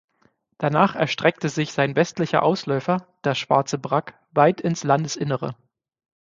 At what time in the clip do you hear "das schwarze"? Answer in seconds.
3.21-3.77